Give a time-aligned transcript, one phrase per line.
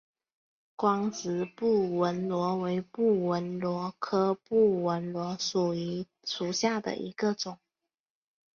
[0.77, 5.75] 光泽布纹螺为布纹螺科布纹螺属
[6.51, 7.59] 下的一个种。